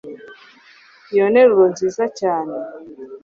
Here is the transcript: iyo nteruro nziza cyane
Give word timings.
iyo 1.13 1.25
nteruro 1.31 1.65
nziza 1.73 2.03
cyane 2.19 2.55